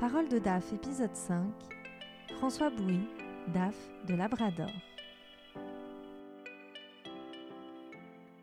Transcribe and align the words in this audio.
Parole 0.00 0.28
de 0.28 0.38
DAF, 0.38 0.74
épisode 0.74 1.16
5. 1.16 1.42
François 2.36 2.68
Bouy, 2.68 3.00
DAF 3.54 3.74
de 4.06 4.14
Labrador. 4.14 4.68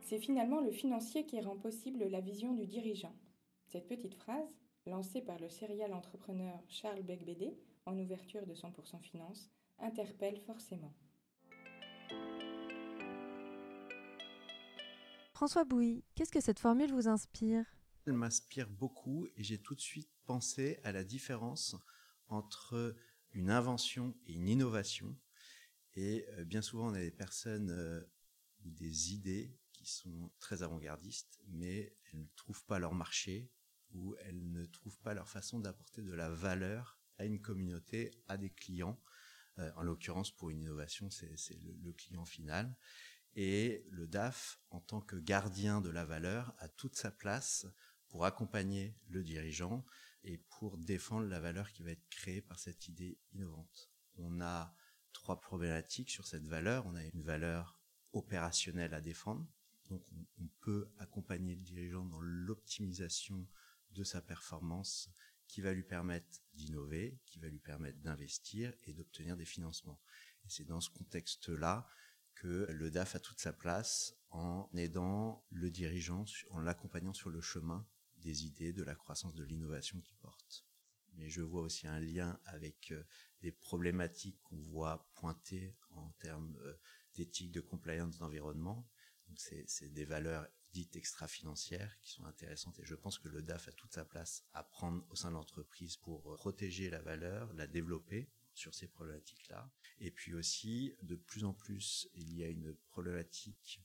C'est 0.00 0.18
finalement 0.18 0.62
le 0.62 0.70
financier 0.70 1.26
qui 1.26 1.38
rend 1.42 1.56
possible 1.56 2.04
la 2.08 2.22
vision 2.22 2.54
du 2.54 2.64
dirigeant. 2.64 3.14
Cette 3.66 3.86
petite 3.86 4.14
phrase, 4.14 4.56
lancée 4.86 5.20
par 5.20 5.38
le 5.38 5.50
serial 5.50 5.92
entrepreneur 5.92 6.58
Charles 6.70 7.02
Becbédé 7.02 7.54
en 7.84 7.98
ouverture 7.98 8.46
de 8.46 8.54
100% 8.54 9.02
Finance, 9.02 9.50
interpelle 9.80 10.38
forcément. 10.38 10.94
François 15.34 15.64
Bouy, 15.64 16.04
qu'est-ce 16.14 16.32
que 16.32 16.40
cette 16.40 16.58
formule 16.58 16.94
vous 16.94 17.06
inspire? 17.06 17.66
Elle 18.06 18.14
m'inspire 18.14 18.68
beaucoup 18.68 19.26
et 19.36 19.42
j'ai 19.42 19.58
tout 19.58 19.74
de 19.74 19.80
suite 19.80 20.10
pensé 20.26 20.78
à 20.84 20.92
la 20.92 21.04
différence 21.04 21.76
entre 22.28 22.94
une 23.32 23.50
invention 23.50 24.14
et 24.26 24.34
une 24.34 24.48
innovation. 24.48 25.16
Et 25.94 26.26
euh, 26.30 26.44
bien 26.44 26.62
souvent, 26.62 26.88
on 26.90 26.94
a 26.94 27.00
des 27.00 27.10
personnes 27.10 27.70
euh, 27.70 28.02
des 28.64 29.12
idées 29.12 29.56
qui 29.72 29.86
sont 29.86 30.30
très 30.38 30.62
avant-gardistes, 30.62 31.40
mais 31.48 31.96
elles 32.06 32.20
ne 32.20 32.26
trouvent 32.36 32.64
pas 32.64 32.78
leur 32.78 32.94
marché 32.94 33.50
ou 33.92 34.16
elles 34.20 34.50
ne 34.50 34.66
trouvent 34.66 34.98
pas 34.98 35.14
leur 35.14 35.28
façon 35.28 35.60
d'apporter 35.60 36.02
de 36.02 36.12
la 36.12 36.28
valeur 36.28 36.98
à 37.18 37.24
une 37.24 37.40
communauté, 37.40 38.10
à 38.28 38.36
des 38.36 38.50
clients. 38.50 39.00
Euh, 39.58 39.70
en 39.76 39.82
l'occurrence, 39.82 40.30
pour 40.30 40.50
une 40.50 40.60
innovation, 40.60 41.10
c'est 41.10 41.62
le, 41.62 41.74
le 41.80 41.92
client 41.92 42.24
final. 42.24 42.76
Et 43.36 43.86
le 43.90 44.06
DAF, 44.06 44.60
en 44.70 44.80
tant 44.80 45.00
que 45.00 45.16
gardien 45.16 45.80
de 45.80 45.90
la 45.90 46.04
valeur, 46.04 46.54
a 46.58 46.68
toute 46.68 46.96
sa 46.96 47.10
place 47.10 47.66
pour 48.14 48.26
accompagner 48.26 48.94
le 49.08 49.24
dirigeant 49.24 49.84
et 50.22 50.38
pour 50.38 50.78
défendre 50.78 51.26
la 51.26 51.40
valeur 51.40 51.72
qui 51.72 51.82
va 51.82 51.90
être 51.90 52.08
créée 52.10 52.40
par 52.40 52.60
cette 52.60 52.86
idée 52.86 53.18
innovante. 53.32 53.90
On 54.18 54.40
a 54.40 54.72
trois 55.12 55.40
problématiques 55.40 56.10
sur 56.10 56.24
cette 56.24 56.46
valeur. 56.46 56.86
On 56.86 56.94
a 56.94 57.02
une 57.02 57.24
valeur 57.24 57.80
opérationnelle 58.12 58.94
à 58.94 59.00
défendre. 59.00 59.44
Donc 59.90 60.00
on, 60.38 60.46
peut 60.60 60.88
accompagner 60.98 61.56
le 61.56 61.62
dirigeant 61.62 62.04
dans 62.04 62.20
l'optimisation 62.20 63.48
de 63.90 64.04
sa 64.04 64.22
performance 64.22 65.10
qui 65.48 65.60
va 65.60 65.72
lui 65.72 65.82
permettre 65.82 66.40
d'innover, 66.52 67.18
qui 67.26 67.40
va 67.40 67.48
lui 67.48 67.58
permettre 67.58 67.98
d'investir 67.98 68.72
et 68.84 68.92
d'obtenir 68.92 69.36
des 69.36 69.44
financements. 69.44 70.00
Et 70.44 70.50
c'est 70.50 70.64
dans 70.64 70.80
ce 70.80 70.90
contexte-là 70.90 71.88
que 72.36 72.68
le 72.70 72.92
DAF 72.92 73.16
a 73.16 73.18
toute 73.18 73.40
sa 73.40 73.52
place 73.52 74.14
en 74.30 74.70
aidant 74.76 75.44
le 75.50 75.68
dirigeant, 75.68 76.24
en 76.50 76.60
l'accompagnant 76.60 77.12
sur 77.12 77.30
le 77.30 77.40
chemin 77.40 77.84
des 78.24 78.44
idées, 78.46 78.72
de 78.72 78.82
la 78.82 78.94
croissance, 78.94 79.34
de 79.34 79.44
l'innovation 79.44 80.00
qu'il 80.00 80.16
porte. 80.16 80.66
Mais 81.16 81.28
je 81.28 81.42
vois 81.42 81.62
aussi 81.62 81.86
un 81.86 82.00
lien 82.00 82.40
avec 82.46 82.90
euh, 82.90 83.04
des 83.40 83.52
problématiques 83.52 84.40
qu'on 84.42 84.60
voit 84.60 85.08
pointer 85.14 85.76
en 85.90 86.10
termes 86.18 86.56
euh, 86.62 86.74
d'éthique, 87.14 87.52
de 87.52 87.60
compliance, 87.60 88.18
d'environnement. 88.18 88.88
C'est 89.36 89.92
des 89.92 90.04
valeurs 90.04 90.46
dites 90.72 90.96
extra-financières 90.96 91.96
qui 92.00 92.10
sont 92.10 92.24
intéressantes 92.24 92.78
et 92.80 92.84
je 92.84 92.94
pense 92.94 93.18
que 93.18 93.28
le 93.28 93.42
DAF 93.42 93.68
a 93.68 93.72
toute 93.72 93.92
sa 93.92 94.04
place 94.04 94.44
à 94.52 94.64
prendre 94.64 95.04
au 95.10 95.14
sein 95.14 95.28
de 95.28 95.34
l'entreprise 95.34 95.96
pour 95.96 96.36
protéger 96.36 96.90
la 96.90 97.00
valeur, 97.00 97.52
la 97.54 97.66
développer 97.66 98.28
sur 98.54 98.74
ces 98.74 98.88
problématiques-là. 98.88 99.70
Et 99.98 100.10
puis 100.10 100.34
aussi, 100.34 100.96
de 101.02 101.16
plus 101.16 101.44
en 101.44 101.52
plus, 101.52 102.08
il 102.14 102.34
y 102.34 102.44
a 102.44 102.48
une 102.48 102.74
problématique 102.88 103.80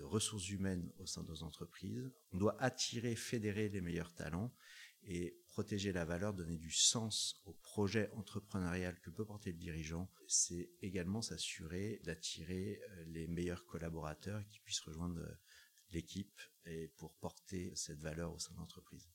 de 0.00 0.04
ressources 0.04 0.48
humaines 0.48 0.90
au 0.98 1.04
sein 1.04 1.22
de 1.22 1.28
nos 1.28 1.42
entreprises. 1.42 2.10
On 2.32 2.38
doit 2.38 2.56
attirer, 2.62 3.14
fédérer 3.14 3.68
les 3.68 3.82
meilleurs 3.82 4.14
talents 4.14 4.50
et 5.02 5.38
protéger 5.48 5.92
la 5.92 6.06
valeur, 6.06 6.32
donner 6.32 6.56
du 6.56 6.70
sens 6.70 7.40
au 7.44 7.52
projet 7.52 8.10
entrepreneurial 8.12 8.98
que 9.00 9.10
peut 9.10 9.26
porter 9.26 9.52
le 9.52 9.58
dirigeant. 9.58 10.10
C'est 10.26 10.70
également 10.80 11.20
s'assurer 11.20 12.00
d'attirer 12.04 12.80
euh, 12.82 13.04
les 13.08 13.26
meilleurs 13.26 13.66
collaborateurs 13.66 14.42
qui 14.48 14.60
puissent 14.60 14.80
rejoindre 14.80 15.20
euh, 15.20 15.38
l'équipe 15.90 16.40
et 16.64 16.88
pour 16.96 17.12
porter 17.16 17.72
cette 17.74 18.00
valeur 18.00 18.32
au 18.32 18.38
sein 18.38 18.54
de 18.54 18.58
l'entreprise. 18.58 19.10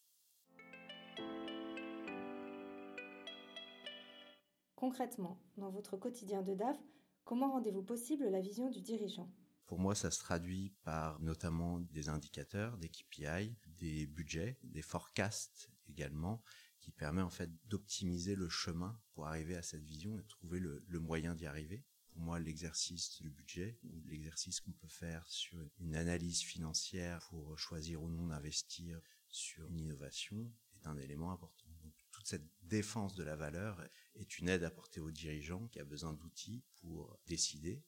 Concrètement, 4.75 5.41
dans 5.57 5.71
votre 5.71 5.97
quotidien 5.97 6.43
de 6.43 6.53
DAF, 6.53 6.77
comment 7.23 7.53
rendez-vous 7.53 7.83
possible 7.83 8.29
la 8.29 8.41
vision 8.41 8.69
du 8.69 8.81
dirigeant? 8.81 9.31
Pour 9.67 9.79
moi, 9.79 9.95
ça 9.95 10.11
se 10.11 10.19
traduit 10.19 10.73
par 10.83 11.19
notamment 11.21 11.79
des 11.79 12.09
indicateurs, 12.09 12.77
des 12.77 12.89
KPI, 12.89 13.55
des 13.67 14.05
budgets, 14.05 14.59
des 14.63 14.83
forecasts 14.83 15.71
également, 15.89 16.43
qui 16.79 16.91
permet 16.91 17.23
en 17.23 17.31
fait 17.31 17.49
d'optimiser 17.65 18.35
le 18.35 18.47
chemin 18.47 19.01
pour 19.13 19.25
arriver 19.25 19.55
à 19.55 19.63
cette 19.63 19.83
vision 19.83 20.19
et 20.19 20.23
trouver 20.25 20.59
le, 20.59 20.99
moyen 20.99 21.33
d'y 21.33 21.47
arriver. 21.47 21.83
Pour 22.09 22.21
moi, 22.21 22.39
l'exercice 22.39 23.19
du 23.19 23.31
budget, 23.31 23.79
l'exercice 24.05 24.59
qu'on 24.59 24.71
peut 24.71 24.87
faire 24.87 25.27
sur 25.27 25.57
une 25.79 25.95
analyse 25.95 26.41
financière 26.41 27.25
pour 27.29 27.57
choisir 27.57 28.03
ou 28.03 28.09
non 28.09 28.27
d'investir 28.27 29.01
sur 29.27 29.67
une 29.67 29.79
innovation 29.79 30.53
est 30.75 30.87
un 30.87 30.97
élément 30.97 31.31
important. 31.31 31.65
Toute 32.11 32.27
cette 32.27 32.47
défense 32.61 33.15
de 33.15 33.23
la 33.23 33.35
valeur 33.35 33.83
est 34.13 34.37
une 34.37 34.47
aide 34.47 34.63
apportée 34.63 35.01
au 35.01 35.11
dirigeant 35.11 35.67
qui 35.67 35.79
a 35.79 35.85
besoin 35.85 36.13
d'outils 36.13 36.63
pour 36.75 37.19
décider, 37.25 37.83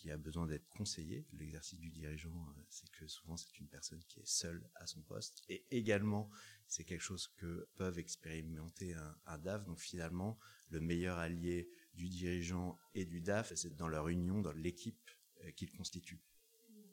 qui 0.00 0.10
a 0.10 0.16
besoin 0.16 0.46
d'être 0.46 0.66
conseillé. 0.70 1.26
L'exercice 1.34 1.78
du 1.78 1.90
dirigeant, 1.90 2.48
euh, 2.56 2.62
c'est 2.70 2.90
que 2.90 3.06
souvent 3.06 3.36
c'est 3.36 3.58
une 3.58 3.68
personne 3.68 4.02
qui 4.08 4.20
est 4.20 4.26
seule 4.26 4.66
à 4.76 4.86
son 4.86 5.02
poste. 5.02 5.42
Et 5.50 5.66
également, 5.70 6.30
c'est 6.66 6.84
quelque 6.84 7.02
chose 7.02 7.28
que 7.36 7.68
peuvent 7.76 7.98
expérimenter 7.98 8.94
un, 9.26 9.38
DAF. 9.38 9.64
Donc 9.66 9.78
finalement, 9.78 10.38
le 10.70 10.80
meilleur 10.80 11.18
allié 11.18 11.68
du 11.92 12.08
dirigeant 12.08 12.78
et 12.94 13.04
du 13.04 13.20
DAF, 13.20 13.52
c'est 13.54 13.76
dans 13.76 13.88
leur 13.88 14.08
union, 14.08 14.40
dans 14.40 14.52
l'équipe 14.52 15.10
euh, 15.44 15.50
qu'ils 15.50 15.70
constituent. 15.70 16.22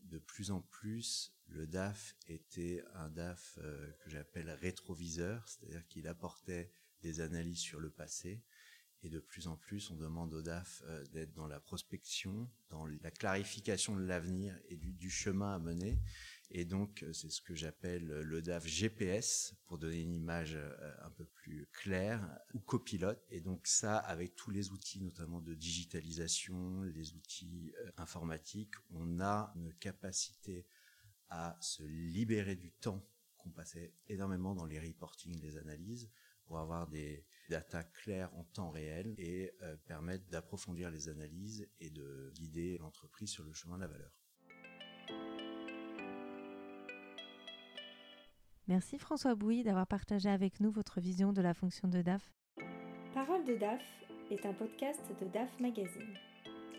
De 0.03 0.19
plus 0.19 0.51
en 0.51 0.61
plus, 0.61 1.33
le 1.47 1.65
DAF 1.65 2.13
était 2.27 2.83
un 2.93 3.09
DAF 3.09 3.57
euh, 3.61 3.89
que 4.03 4.09
j'appelle 4.09 4.49
rétroviseur, 4.49 5.47
c'est-à-dire 5.47 5.87
qu'il 5.87 6.07
apportait 6.07 6.71
des 7.01 7.21
analyses 7.21 7.59
sur 7.59 7.79
le 7.79 7.89
passé, 7.89 8.43
et 9.03 9.09
de 9.09 9.19
plus 9.19 9.47
en 9.47 9.55
plus, 9.55 9.91
on 9.91 9.95
demande 9.95 10.33
au 10.33 10.41
DAF 10.41 10.81
euh, 10.85 11.03
d'être 11.07 11.33
dans 11.33 11.47
la 11.47 11.59
prospection, 11.59 12.49
dans 12.69 12.85
la 12.85 13.11
clarification 13.11 13.95
de 13.95 14.03
l'avenir 14.03 14.59
et 14.69 14.75
du, 14.75 15.09
chemin 15.09 15.53
à 15.53 15.59
mener. 15.59 15.99
Et 16.49 16.65
donc, 16.65 17.03
euh, 17.03 17.13
c'est 17.13 17.29
ce 17.29 17.41
que 17.41 17.53
j'appelle 17.53 18.07
le 18.07 18.41
DAF 18.41 18.65
GPS, 18.65 19.55
pour 19.65 19.77
donner 19.77 20.01
une 20.01 20.15
image 20.15 20.55
euh, 20.55 20.93
un 21.03 21.11
peu 21.11 21.25
plus 21.25 21.67
claire, 21.73 22.27
ou 22.53 22.59
copilote. 22.59 23.23
Et 23.29 23.41
donc 23.41 23.67
ça, 23.67 23.97
avec 23.97 24.35
tous 24.35 24.49
les 24.49 24.71
outils, 24.71 25.01
notamment 25.01 25.41
de 25.41 25.53
digitalisation, 25.53 26.81
les 26.83 27.13
outils 27.13 27.73
informatiques, 27.97 28.73
on 28.89 29.19
a 29.19 29.53
une 29.55 29.73
capacité 29.75 30.65
à 31.29 31.57
se 31.61 31.83
libérer 31.83 32.55
du 32.55 32.71
temps 32.71 33.05
qu'on 33.37 33.51
passait 33.51 33.93
énormément 34.07 34.55
dans 34.55 34.65
les 34.65 34.79
reporting, 34.79 35.39
les 35.41 35.57
analyses, 35.57 36.09
pour 36.47 36.59
avoir 36.59 36.87
des 36.87 37.25
data 37.49 37.83
claires 37.83 38.33
en 38.35 38.43
temps 38.43 38.71
réel 38.71 39.13
et 39.17 39.51
euh, 39.61 39.75
permettre 39.85 40.27
d'approfondir 40.29 40.89
les 40.89 41.09
analyses 41.09 41.67
et 41.79 41.89
de 41.89 42.31
guider 42.35 42.77
l'entreprise 42.79 43.29
sur 43.29 43.43
le 43.43 43.53
chemin 43.53 43.75
de 43.75 43.81
la 43.81 43.87
valeur. 43.87 44.11
Merci 48.67 48.97
François 48.97 49.35
Bouy 49.35 49.63
d'avoir 49.63 49.87
partagé 49.87 50.29
avec 50.29 50.59
nous 50.59 50.71
votre 50.71 50.99
vision 50.99 51.31
de 51.31 51.41
la 51.41 51.53
fonction 51.53 51.87
de 51.87 52.01
DAF. 52.01 52.33
Parole 53.13 53.45
de 53.45 53.55
DAF 53.55 53.81
est 54.29 54.45
un 54.45 54.53
podcast 54.53 55.01
de 55.21 55.27
DAF 55.27 55.57
Magazine. 55.59 56.17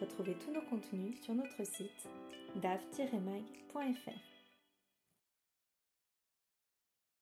Retrouvez 0.01 0.37
tous 0.39 0.53
nos 0.53 0.62
contenus 0.69 1.21
sur 1.23 1.34
notre 1.34 1.65
site 1.65 2.09
daf-mag.fr. 2.57 4.38